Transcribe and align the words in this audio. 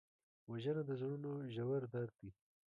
وژنه 0.51 0.81
د 0.87 0.91
زړونو 1.01 1.31
ژور 1.55 1.81
درد 1.93 2.13
دی 2.19 2.29